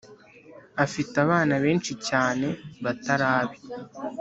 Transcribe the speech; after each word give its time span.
afite 0.85 1.13
abana 1.25 1.53
benshi 1.63 1.93
cyane 2.07 2.47
batari 2.83 3.25
abe. 3.39 3.57